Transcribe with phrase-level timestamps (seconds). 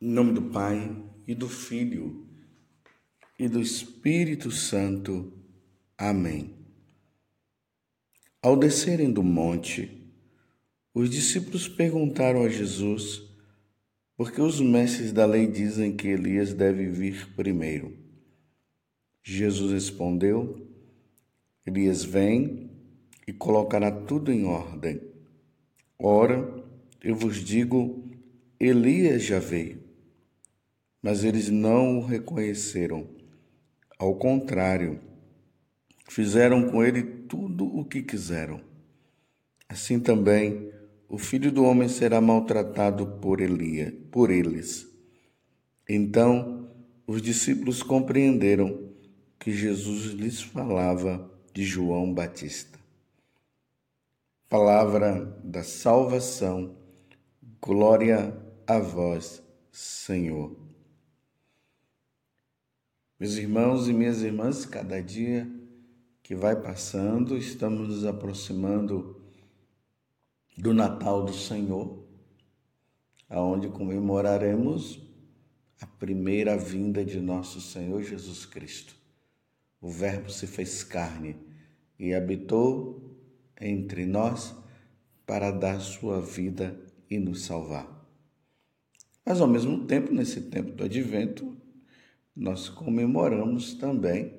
[0.00, 0.94] Em nome do Pai
[1.26, 2.26] e do Filho
[3.38, 5.32] e do Espírito Santo.
[5.96, 6.52] Amém.
[8.42, 10.12] Ao descerem do monte,
[10.92, 13.22] os discípulos perguntaram a Jesus
[14.16, 17.96] por que os mestres da lei dizem que Elias deve vir primeiro.
[19.22, 20.68] Jesus respondeu:
[21.64, 22.68] Elias vem
[23.26, 25.00] e colocará tudo em ordem.
[25.96, 26.62] Ora,
[27.00, 28.10] eu vos digo,
[28.58, 29.83] Elias já veio
[31.04, 33.06] mas eles não o reconheceram.
[33.98, 34.98] Ao contrário,
[36.08, 38.62] fizeram com ele tudo o que quiseram.
[39.68, 40.72] Assim também
[41.06, 44.88] o filho do homem será maltratado por Elia, por eles.
[45.86, 46.70] Então
[47.06, 48.88] os discípulos compreenderam
[49.38, 52.78] que Jesus lhes falava de João Batista.
[54.48, 56.74] Palavra da salvação,
[57.60, 58.34] glória
[58.66, 60.63] a vós, Senhor.
[63.18, 65.48] Meus irmãos e minhas irmãs, cada dia
[66.20, 69.22] que vai passando, estamos nos aproximando
[70.58, 72.04] do Natal do Senhor,
[73.28, 75.00] aonde comemoraremos
[75.80, 78.96] a primeira vinda de nosso Senhor Jesus Cristo.
[79.80, 81.36] O Verbo se fez carne
[81.96, 83.16] e habitou
[83.60, 84.56] entre nós
[85.24, 86.76] para dar sua vida
[87.08, 87.88] e nos salvar.
[89.24, 91.56] Mas ao mesmo tempo, nesse tempo do advento,
[92.34, 94.34] nós comemoramos também,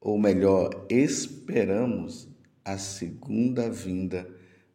[0.00, 2.28] ou melhor, esperamos
[2.64, 4.28] a segunda vinda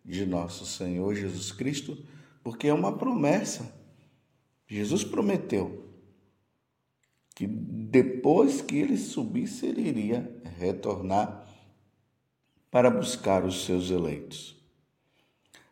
[0.03, 1.97] de nosso Senhor Jesus Cristo,
[2.43, 3.73] porque é uma promessa.
[4.67, 5.85] Jesus prometeu
[7.35, 11.45] que depois que ele subisse, ele iria retornar
[12.71, 14.57] para buscar os seus eleitos.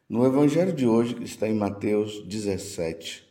[0.07, 3.27] No evangelho de hoje, que está em Mateus 17,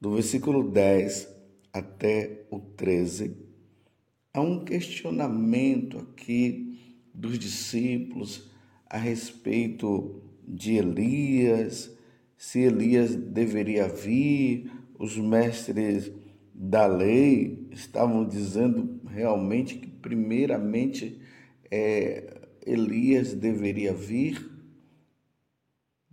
[0.00, 1.28] do versículo 10
[1.72, 3.36] até o 13,
[4.32, 6.78] há um questionamento aqui
[7.14, 8.50] dos discípulos
[8.86, 11.96] a respeito de Elias,
[12.36, 16.12] se Elias deveria vir, os mestres
[16.52, 21.20] da lei estavam dizendo realmente que, primeiramente,
[21.70, 24.50] é, Elias deveria vir,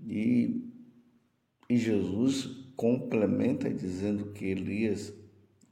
[0.08, 0.64] e,
[1.70, 2.46] e Jesus
[2.76, 5.14] complementa dizendo que Elias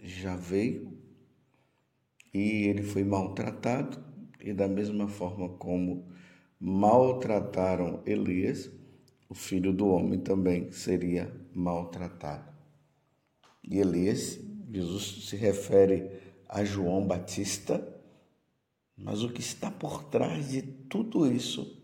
[0.08, 0.98] já veio
[2.34, 4.04] e ele foi maltratado,
[4.40, 6.08] e da mesma forma como
[6.60, 8.70] maltrataram Elias,
[9.30, 12.52] o filho do homem também seria maltratado.
[13.64, 14.40] E Elias,
[14.72, 16.10] Jesus se refere
[16.48, 17.86] a João Batista,
[18.96, 21.84] mas o que está por trás de tudo isso,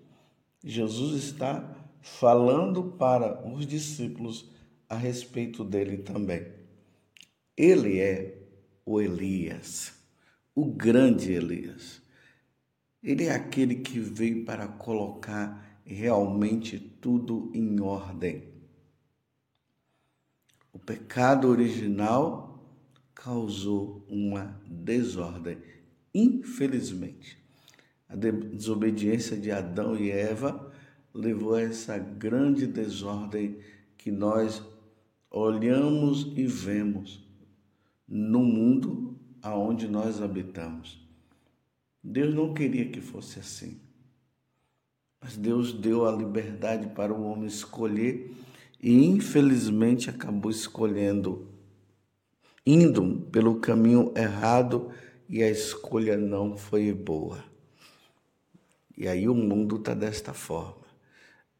[0.63, 4.49] Jesus está falando para os discípulos
[4.87, 6.62] a respeito dele também.
[7.55, 8.35] Ele é
[8.83, 9.93] o Elias,
[10.55, 12.01] o grande Elias.
[13.01, 18.51] Ele é aquele que veio para colocar realmente tudo em ordem.
[20.71, 22.59] O pecado original
[23.13, 25.59] causou uma desordem,
[26.11, 27.37] infelizmente.
[28.09, 30.73] A desobediência de Adão e Eva
[31.13, 33.59] levou a essa grande desordem
[33.95, 34.63] que nós
[35.29, 37.23] olhamos e vemos
[38.15, 41.03] no mundo aonde nós habitamos.
[42.03, 43.81] Deus não queria que fosse assim.
[45.19, 48.31] Mas Deus deu a liberdade para o homem escolher
[48.79, 51.47] e infelizmente acabou escolhendo
[52.63, 54.91] indo pelo caminho errado
[55.27, 57.43] e a escolha não foi boa.
[58.95, 60.83] E aí o mundo está desta forma.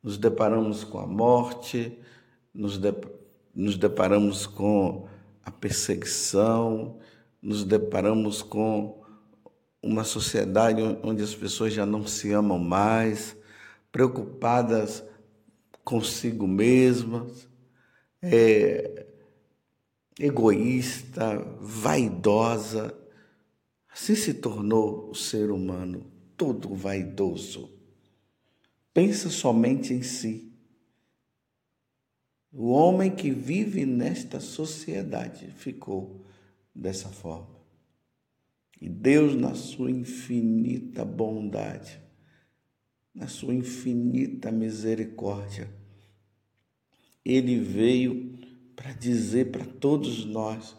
[0.04, 1.98] Nos deparamos com a morte,
[2.54, 2.94] nos, de,
[3.56, 5.08] nos deparamos com
[5.44, 7.00] a perseguição,
[7.42, 9.04] nos deparamos com
[9.82, 13.36] uma sociedade onde as pessoas já não se amam mais,
[13.92, 15.04] preocupadas
[15.84, 17.48] consigo mesmas,
[18.22, 19.06] é,
[20.20, 22.98] egoísta, vaidosa.
[23.92, 26.06] Assim se tornou o ser humano,
[26.38, 27.70] todo vaidoso.
[28.94, 30.53] Pensa somente em si.
[32.56, 36.24] O homem que vive nesta sociedade ficou
[36.74, 37.50] dessa forma.
[38.80, 42.00] E Deus, na sua infinita bondade,
[43.14, 45.68] na sua infinita misericórdia,
[47.26, 48.38] ele veio
[48.76, 50.76] para dizer para todos nós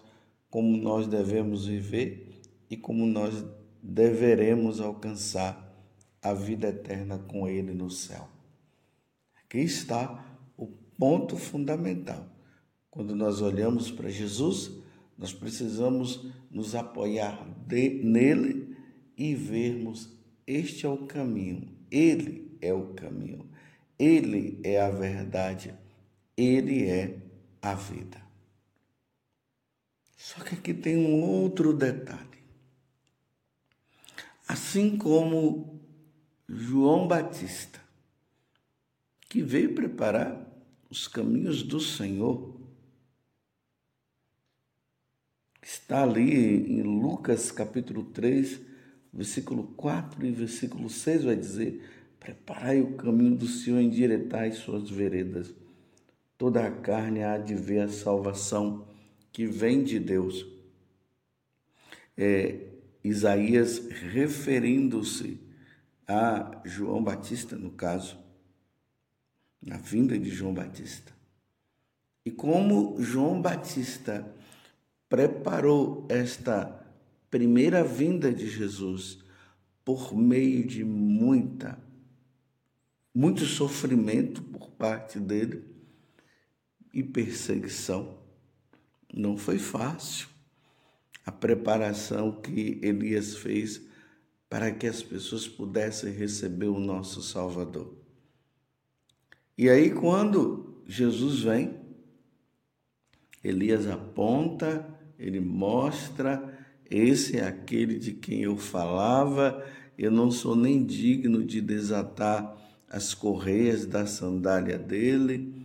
[0.49, 2.41] como nós devemos viver
[2.71, 3.45] e como nós
[3.83, 5.61] deveremos alcançar
[6.23, 8.29] a vida eterna com ele no céu.
[9.43, 10.34] Aqui está
[10.99, 12.29] ponto fundamental.
[12.91, 14.73] Quando nós olhamos para Jesus,
[15.19, 18.77] nós precisamos nos apoiar de, nele
[19.17, 20.15] e vermos
[20.47, 23.49] este é o caminho, ele é o caminho,
[23.99, 25.75] ele é a verdade,
[26.37, 27.19] ele é
[27.63, 28.23] a vida.
[30.17, 32.45] Só que aqui tem um outro detalhe.
[34.47, 35.81] Assim como
[36.47, 37.81] João Batista,
[39.29, 40.54] que veio preparar
[40.95, 42.55] os caminhos do Senhor,
[45.61, 48.61] está ali em Lucas capítulo 3,
[49.13, 51.83] versículo 4 e versículo 6 vai dizer:
[52.21, 55.53] Preparai o caminho do Senhor, endireitai suas veredas.
[56.39, 58.87] Toda a carne há de ver a salvação
[59.33, 60.47] que vem de Deus.
[62.17, 62.69] É,
[63.03, 65.41] Isaías referindo-se
[66.07, 68.24] a João Batista, no caso,
[69.65, 71.13] na vinda de João Batista.
[72.25, 74.31] E como João Batista
[75.09, 76.87] preparou esta
[77.31, 79.19] primeira vinda de Jesus
[79.85, 81.79] por meio de muita,
[83.15, 85.65] muito sofrimento por parte dele
[86.93, 88.19] e perseguição.
[89.13, 90.29] Não foi fácil
[91.25, 93.83] a preparação que Elias fez
[94.49, 98.04] para que as pessoas pudessem receber o nosso Salvador.
[99.57, 101.77] E aí, quando Jesus vem,
[103.43, 104.85] Elias aponta,
[105.17, 106.59] ele mostra:
[106.91, 109.65] esse é aquele de quem eu falava,
[109.97, 112.57] eu não sou nem digno de desatar
[112.89, 115.65] as correias da sandália dele.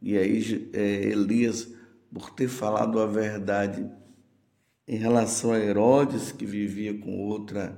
[0.00, 1.74] E aí, é, Elias,
[2.12, 3.90] por ter falado a verdade,
[4.86, 7.76] em relação a Herodes, que vivia com outra,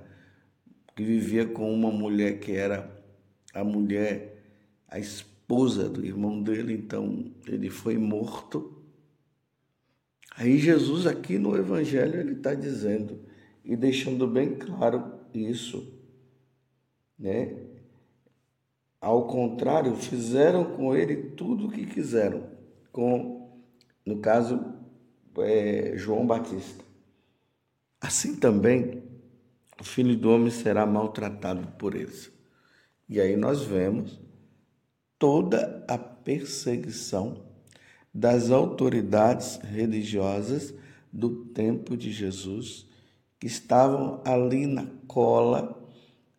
[0.95, 3.03] que vivia com uma mulher que era
[3.55, 4.45] a mulher,
[4.87, 8.83] a esposa do irmão dele, então ele foi morto.
[10.37, 13.19] Aí Jesus aqui no Evangelho ele está dizendo
[13.65, 15.91] e deixando bem claro isso,
[17.19, 17.57] né?
[19.01, 22.51] Ao contrário, fizeram com ele tudo o que quiseram,
[22.93, 23.63] com,
[24.05, 24.61] no caso,
[25.39, 26.85] é, João Batista.
[28.01, 29.03] Assim também
[29.81, 32.33] o filho do homem será maltratado por eles.
[33.09, 34.21] E aí nós vemos
[35.19, 37.43] toda a perseguição
[38.13, 40.75] das autoridades religiosas
[41.13, 42.87] do tempo de Jesus,
[43.39, 45.79] que estavam ali na cola,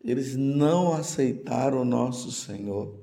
[0.02, 2.98] eles não aceitaram o nosso Senhor.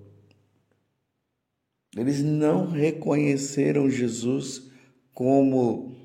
[1.96, 4.70] Eles não reconheceram Jesus
[5.14, 5.96] como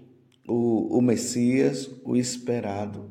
[0.49, 3.11] o, o Messias, o esperado.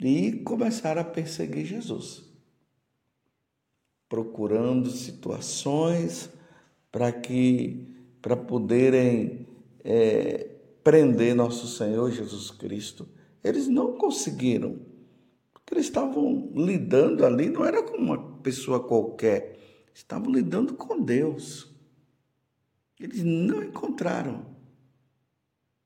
[0.00, 2.23] E começaram a perseguir Jesus,
[4.08, 6.30] procurando situações
[6.90, 7.88] para que
[8.20, 9.46] para poderem
[9.84, 10.48] é,
[10.82, 13.06] prender nosso Senhor Jesus Cristo.
[13.42, 14.78] Eles não conseguiram,
[15.52, 19.58] porque eles estavam lidando ali, não era com uma pessoa qualquer,
[19.92, 21.70] estavam lidando com Deus.
[22.98, 24.54] Eles não encontraram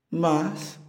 [0.09, 0.79] mas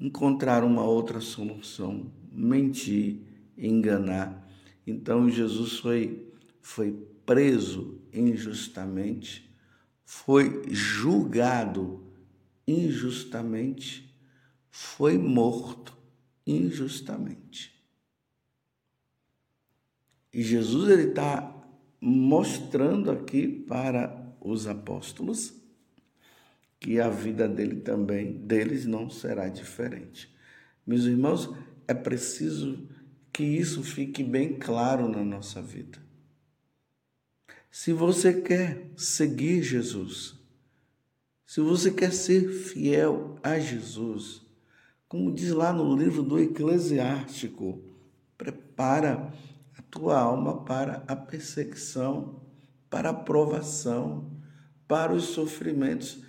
[0.00, 3.20] encontrar uma outra solução, mentir,
[3.58, 4.43] enganar.
[4.86, 6.92] Então Jesus foi, foi
[7.24, 9.50] preso injustamente,
[10.04, 12.04] foi julgado
[12.66, 14.14] injustamente,
[14.70, 15.96] foi morto
[16.46, 17.74] injustamente.
[20.32, 21.54] E Jesus ele está
[22.00, 25.54] mostrando aqui para os apóstolos
[26.78, 30.34] que a vida dele também, deles não será diferente.
[30.86, 31.48] Meus irmãos,
[31.88, 32.86] é preciso
[33.34, 35.98] que isso fique bem claro na nossa vida.
[37.68, 40.38] Se você quer seguir Jesus,
[41.44, 44.40] se você quer ser fiel a Jesus,
[45.08, 47.82] como diz lá no livro do Eclesiástico,
[48.38, 49.34] prepara
[49.76, 52.40] a tua alma para a perseguição,
[52.88, 54.30] para a provação,
[54.86, 56.22] para os sofrimentos.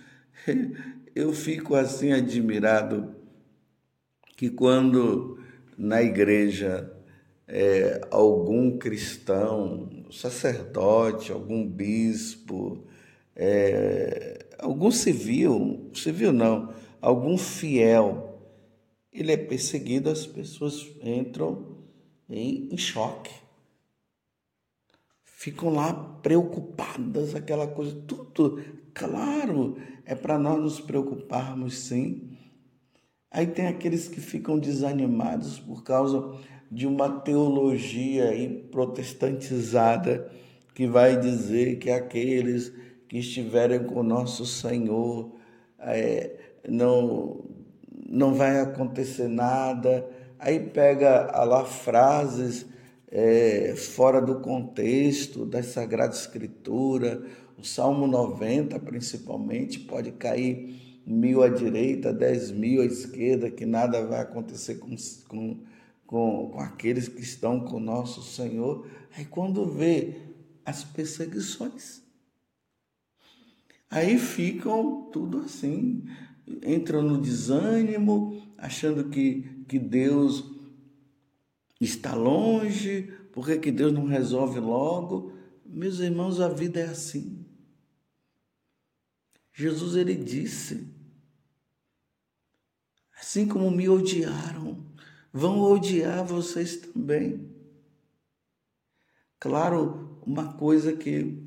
[1.14, 3.14] Eu fico assim admirado
[4.36, 5.38] que quando
[5.78, 6.92] na igreja
[7.48, 12.84] é, algum cristão, sacerdote, algum bispo,
[13.34, 18.40] é, algum civil, civil não, algum fiel,
[19.12, 21.76] ele é perseguido, as pessoas entram
[22.28, 23.32] em, em choque.
[25.24, 28.62] Ficam lá preocupadas, aquela coisa, tudo,
[28.92, 32.36] claro, é para nós nos preocuparmos sim.
[33.30, 36.36] Aí tem aqueles que ficam desanimados por causa
[36.70, 38.30] de uma teologia
[38.70, 40.30] protestantizada
[40.74, 42.72] que vai dizer que aqueles
[43.08, 45.32] que estiverem com nosso Senhor,
[45.78, 46.32] é,
[46.68, 47.44] não,
[48.08, 50.06] não vai acontecer nada.
[50.38, 52.66] Aí pega lá frases
[53.08, 57.22] é, fora do contexto da Sagrada Escritura,
[57.56, 64.04] o Salmo 90 principalmente, pode cair mil à direita, dez mil à esquerda, que nada
[64.04, 64.94] vai acontecer com,
[65.28, 65.60] com,
[66.06, 68.88] com, com aqueles que estão com nosso Senhor.
[69.16, 70.16] Aí quando vê
[70.64, 72.02] as perseguições,
[73.90, 76.04] aí ficam tudo assim,
[76.64, 80.44] entram no desânimo, achando que, que Deus
[81.80, 85.32] está longe, por que Deus não resolve logo?
[85.64, 87.44] Meus irmãos, a vida é assim.
[89.52, 90.86] Jesus ele disse:
[93.18, 94.86] Assim como me odiaram,
[95.36, 97.54] vão odiar vocês também.
[99.38, 101.44] Claro, uma coisa que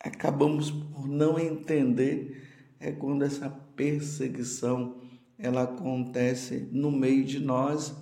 [0.00, 5.00] acabamos por não entender é quando essa perseguição
[5.38, 7.94] ela acontece no meio de nós,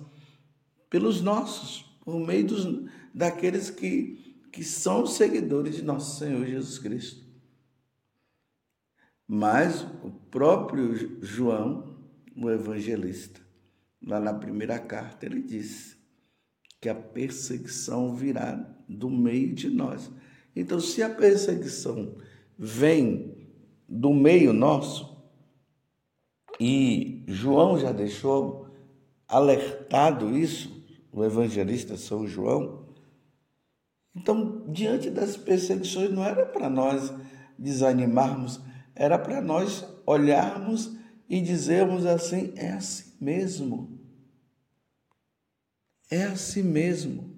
[0.89, 7.23] pelos nossos, por meio dos, daqueles que, que são seguidores de nosso Senhor Jesus Cristo.
[9.27, 11.95] Mas o próprio João,
[12.35, 13.50] o evangelista,
[14.01, 15.97] lá na primeira carta, ele disse
[16.79, 18.53] que a perseguição virá
[18.87, 20.11] do meio de nós.
[20.55, 22.15] Então, se a perseguição
[22.57, 23.35] vem
[23.87, 25.11] do meio nosso,
[26.59, 28.67] e João já deixou
[29.27, 32.85] alertado isso, o evangelista São João.
[34.15, 37.13] Então, diante das perseguições, não era para nós
[37.57, 38.59] desanimarmos,
[38.93, 40.97] era para nós olharmos
[41.29, 43.90] e dizermos assim: é assim mesmo.
[46.11, 47.31] É assim mesmo.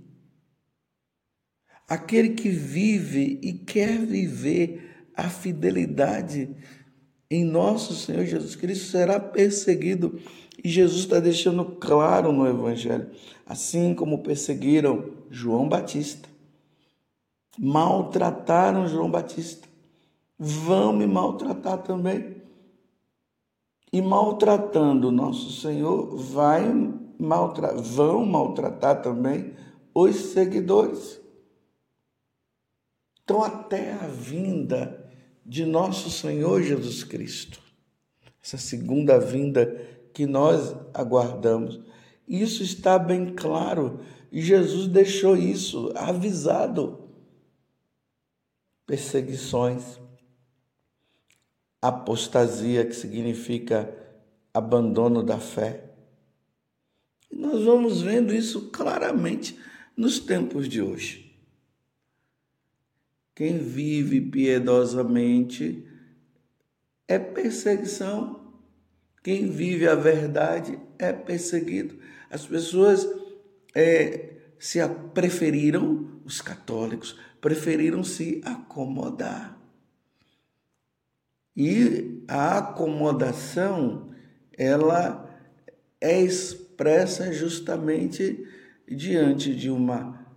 [1.88, 6.50] Aquele que vive e quer viver a fidelidade
[7.30, 10.20] em nosso Senhor Jesus Cristo será perseguido.
[10.64, 13.12] E Jesus está deixando claro no Evangelho,
[13.46, 16.30] assim como perseguiram João Batista,
[17.60, 19.68] maltrataram João Batista,
[20.38, 22.38] vão me maltratar também.
[23.92, 26.64] E maltratando nosso Senhor, vai
[27.20, 29.54] maltra vão maltratar também
[29.94, 31.22] os seguidores.
[33.24, 35.10] Então, até a vinda
[35.46, 37.62] de nosso Senhor Jesus Cristo.
[38.44, 39.80] Essa segunda vinda
[40.14, 41.80] que nós aguardamos.
[42.28, 44.00] Isso está bem claro
[44.32, 47.10] e Jesus deixou isso avisado.
[48.86, 50.00] Perseguições,
[51.82, 53.94] apostasia, que significa
[54.54, 55.93] abandono da fé.
[57.36, 59.58] Nós vamos vendo isso claramente
[59.98, 61.36] nos tempos de hoje.
[63.36, 65.86] Quem vive piedosamente
[67.08, 68.54] é perseguição.
[69.24, 71.98] Quem vive a verdade é perseguido.
[72.30, 73.08] As pessoas
[73.74, 74.80] é, se
[75.14, 79.60] preferiram, os católicos, preferiram se acomodar.
[81.56, 84.12] E a acomodação,
[84.56, 85.30] ela
[86.00, 86.20] é
[86.84, 88.46] expressa justamente
[88.86, 90.28] diante de uma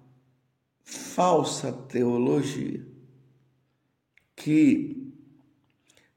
[0.85, 2.87] falsa teologia
[4.37, 5.13] que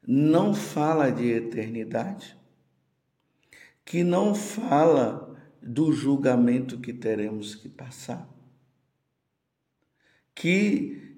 [0.05, 2.38] não fala de eternidade,
[3.83, 8.29] que não fala do julgamento que teremos que passar,
[10.36, 11.17] que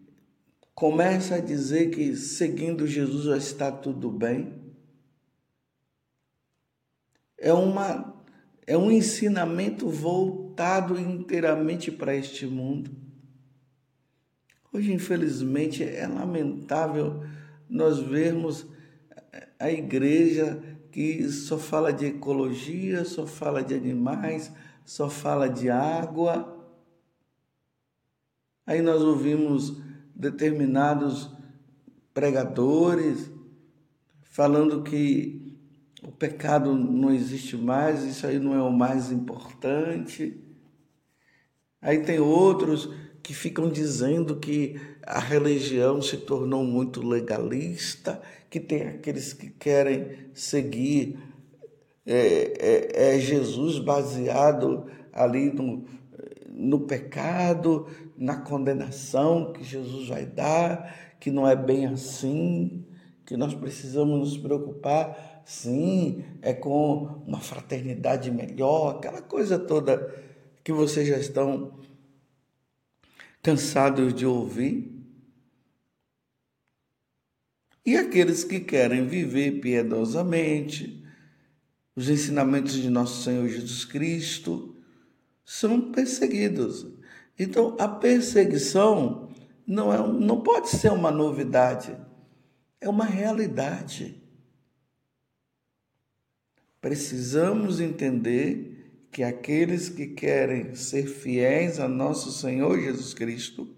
[0.74, 4.62] começa a dizer que seguindo Jesus já está tudo bem.
[7.38, 8.21] É uma
[8.72, 12.90] é um ensinamento voltado inteiramente para este mundo.
[14.72, 17.22] Hoje, infelizmente, é lamentável
[17.68, 18.66] nós vermos
[19.60, 24.50] a igreja que só fala de ecologia, só fala de animais,
[24.86, 26.66] só fala de água.
[28.66, 29.82] Aí nós ouvimos
[30.16, 31.30] determinados
[32.14, 33.30] pregadores
[34.22, 35.41] falando que
[36.04, 40.42] o pecado não existe mais, isso aí não é o mais importante.
[41.82, 42.90] Aí tem outros
[43.22, 50.30] que ficam dizendo que a religião se tornou muito legalista, que tem aqueles que querem
[50.34, 51.20] seguir
[52.06, 55.86] é, é, é Jesus baseado ali no,
[56.50, 62.86] no pecado, na condenação que Jesus vai dar, que não é bem assim,
[63.26, 70.14] que nós precisamos nos preocupar, sim, é com uma fraternidade melhor, aquela coisa toda
[70.64, 71.80] que vocês já estão
[73.42, 74.92] cansados de ouvir?
[77.86, 81.04] E aqueles que querem viver piedosamente,
[81.96, 84.76] os ensinamentos de nosso Senhor Jesus Cristo,
[85.44, 86.88] são perseguidos.
[87.38, 89.30] Então, a perseguição
[89.66, 91.98] não, é, não pode ser uma novidade,
[92.82, 94.20] é uma realidade.
[96.82, 103.70] Precisamos entender que aqueles que querem ser fiéis a nosso Senhor Jesus Cristo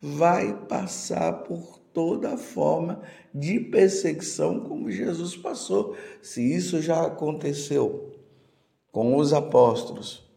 [0.00, 3.02] vai passar por toda forma
[3.34, 5.96] de perseguição como Jesus passou.
[6.20, 8.14] Se isso já aconteceu
[8.92, 10.28] com os apóstolos,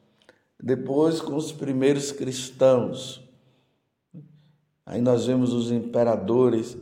[0.61, 3.27] depois com os primeiros cristãos,
[4.85, 6.77] aí nós vemos os imperadores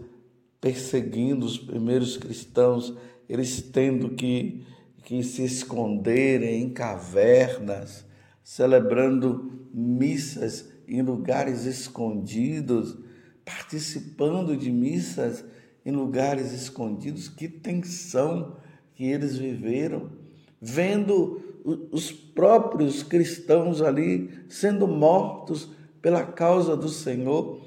[0.61, 2.93] perseguindo os primeiros cristãos,
[3.27, 4.65] eles tendo que,
[5.03, 8.05] que se esconderem em cavernas,
[8.43, 12.97] celebrando missas em lugares escondidos,
[13.45, 15.45] participando de missas
[15.85, 17.29] em lugares escondidos.
[17.29, 18.57] Que tensão
[18.95, 20.11] que eles viveram,
[20.59, 21.49] vendo
[21.91, 25.69] os próprios cristãos ali sendo mortos
[26.01, 27.61] pela causa do Senhor.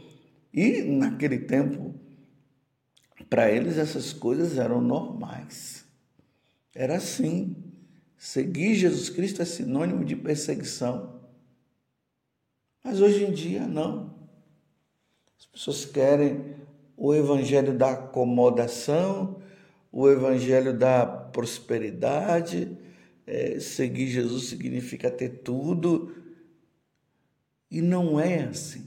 [0.52, 1.94] E naquele tempo,
[3.32, 5.86] para eles essas coisas eram normais.
[6.74, 7.56] Era assim.
[8.18, 11.18] Seguir Jesus Cristo é sinônimo de perseguição.
[12.84, 14.14] Mas hoje em dia, não.
[15.38, 16.56] As pessoas querem
[16.94, 19.40] o evangelho da acomodação,
[19.90, 22.76] o evangelho da prosperidade.
[23.26, 26.14] É, seguir Jesus significa ter tudo.
[27.70, 28.86] E não é assim.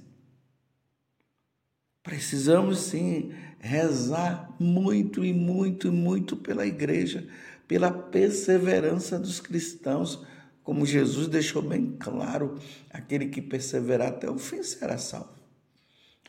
[2.04, 3.34] Precisamos sim
[3.66, 7.28] rezar muito e muito e muito pela igreja,
[7.68, 10.24] pela perseverança dos cristãos,
[10.64, 12.60] como Jesus deixou bem claro:
[12.92, 15.34] aquele que perseverar até o fim será salvo.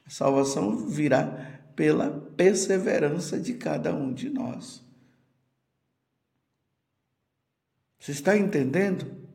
[0.06, 4.82] A salvação virá pela perseverança de cada um de nós.
[7.98, 9.26] Você está entendendo?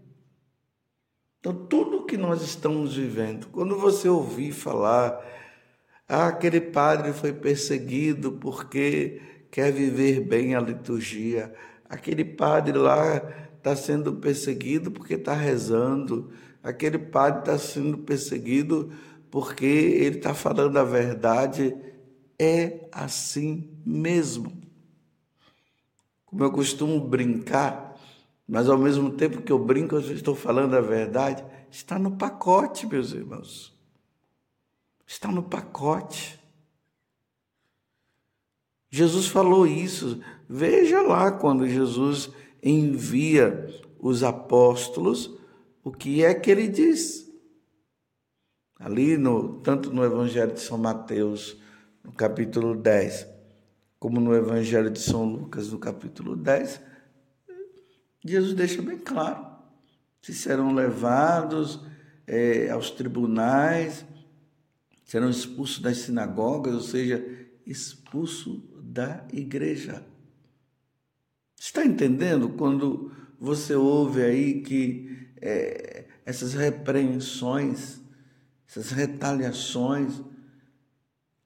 [1.39, 5.40] Então, tudo que nós estamos vivendo, quando você ouvir falar
[6.13, 11.53] ah, aquele padre foi perseguido porque quer viver bem a liturgia.
[11.89, 13.15] Aquele padre lá
[13.55, 16.29] está sendo perseguido porque está rezando.
[16.61, 18.91] Aquele padre está sendo perseguido
[19.29, 21.73] porque ele está falando a verdade.
[22.37, 24.51] É assim mesmo.
[26.25, 27.97] Como eu costumo brincar,
[28.45, 32.85] mas ao mesmo tempo que eu brinco, eu estou falando a verdade, está no pacote,
[32.85, 33.70] meus irmãos.
[35.11, 36.39] Está no pacote.
[38.89, 40.21] Jesus falou isso.
[40.47, 42.29] Veja lá quando Jesus
[42.63, 43.67] envia
[43.99, 45.29] os apóstolos,
[45.83, 47.29] o que é que ele diz?
[48.79, 51.57] Ali no tanto no Evangelho de São Mateus,
[52.01, 53.27] no capítulo 10,
[53.99, 56.81] como no Evangelho de São Lucas, no capítulo 10,
[58.23, 59.45] Jesus deixa bem claro:
[60.21, 61.81] se serão levados
[62.25, 64.05] é, aos tribunais,
[65.11, 67.21] serão expulsos das sinagogas, ou seja,
[67.65, 70.05] expulso da igreja.
[71.59, 77.99] Está entendendo quando você ouve aí que é, essas repreensões,
[78.65, 80.21] essas retaliações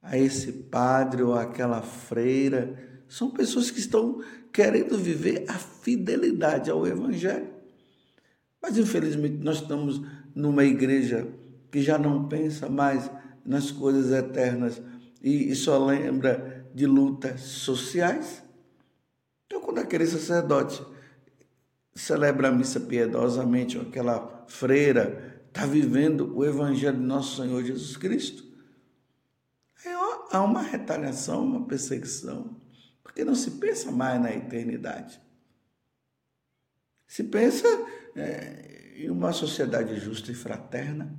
[0.00, 6.86] a esse padre ou aquela freira, são pessoas que estão querendo viver a fidelidade ao
[6.86, 7.52] Evangelho.
[8.62, 10.00] Mas infelizmente nós estamos
[10.36, 11.26] numa igreja
[11.68, 13.10] que já não pensa mais
[13.46, 14.82] nas coisas eternas
[15.22, 18.42] e, só lembra de lutas sociais.
[19.46, 20.84] Então, quando aquele sacerdote
[21.94, 27.96] celebra a missa piedosamente, ou aquela freira está vivendo o evangelho de nosso Senhor Jesus
[27.96, 28.44] Cristo,
[30.30, 32.60] há uma retaliação, uma perseguição,
[33.02, 35.20] porque não se pensa mais na eternidade.
[37.06, 37.66] Se pensa
[38.14, 41.16] é, em uma sociedade justa e fraterna,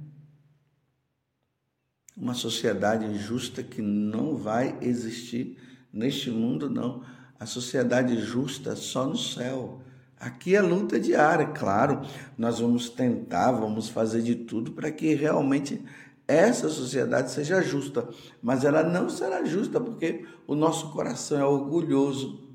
[2.18, 5.58] uma sociedade justa que não vai existir
[5.94, 7.04] neste mundo, não.
[7.40, 9.82] A sociedade justa só no céu.
[10.20, 12.02] Aqui é luta diária, claro.
[12.36, 15.86] Nós vamos tentar, vamos fazer de tudo para que realmente
[16.28, 18.10] essa sociedade seja justa,
[18.42, 22.50] mas ela não será justa porque o nosso coração é orgulhoso.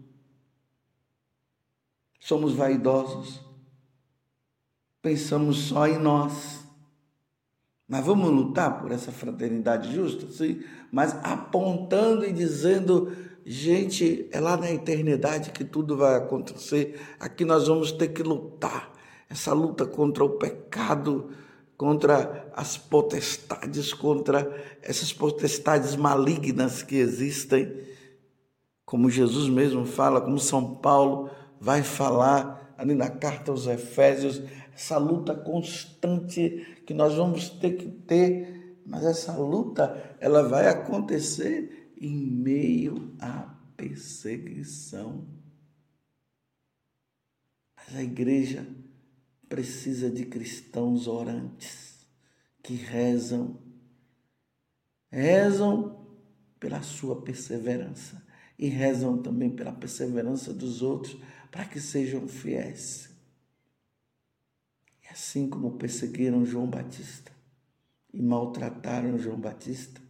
[2.18, 3.40] Somos vaidosos.
[5.00, 6.61] Pensamos só em nós.
[7.92, 10.26] Mas vamos lutar por essa fraternidade justa?
[10.32, 13.12] Sim, mas apontando e dizendo,
[13.44, 16.98] gente, é lá na eternidade que tudo vai acontecer.
[17.20, 18.90] Aqui nós vamos ter que lutar.
[19.28, 21.32] Essa luta contra o pecado,
[21.76, 24.50] contra as potestades, contra
[24.80, 27.76] essas potestades malignas que existem.
[28.86, 31.28] como Jesus mesmo fala, como São Paulo
[31.60, 34.40] vai falar ali na carta aos Efésios,
[34.82, 41.92] essa luta constante que nós vamos ter que ter, mas essa luta ela vai acontecer
[42.00, 45.24] em meio à perseguição.
[47.76, 48.66] Mas a igreja
[49.48, 52.04] precisa de cristãos orantes
[52.60, 53.62] que rezam,
[55.12, 56.08] rezam
[56.58, 58.26] pela sua perseverança
[58.58, 61.16] e rezam também pela perseverança dos outros,
[61.52, 63.11] para que sejam fiéis.
[65.12, 67.30] Assim como perseguiram João Batista
[68.12, 70.00] e maltrataram João Batista,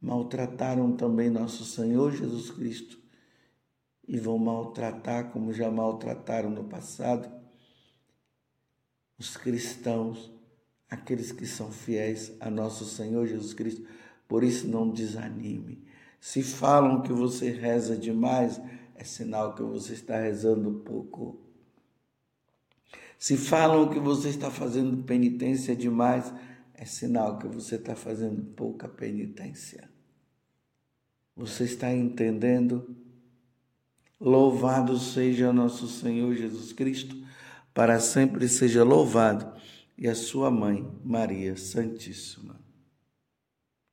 [0.00, 2.98] maltrataram também nosso Senhor Jesus Cristo
[4.08, 7.30] e vão maltratar como já maltrataram no passado
[9.18, 10.32] os cristãos,
[10.90, 13.86] aqueles que são fiéis a nosso Senhor Jesus Cristo.
[14.26, 15.84] Por isso não desanime
[16.24, 18.58] se falam que você reza demais,
[18.94, 21.38] é sinal que você está rezando pouco.
[23.18, 26.32] Se falam que você está fazendo penitência demais,
[26.74, 29.88] é sinal que você está fazendo pouca penitência.
[31.36, 32.96] Você está entendendo?
[34.20, 37.16] Louvado seja nosso Senhor Jesus Cristo,
[37.72, 39.52] para sempre seja louvado,
[39.98, 42.63] e a sua mãe, Maria Santíssima.